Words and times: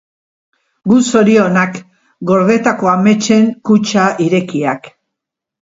Gu 0.93 0.97
zorionak, 1.09 1.77
gordetako 2.31 2.91
ametsen 2.95 3.47
kutxa 3.71 4.11
irekiak. 4.29 4.93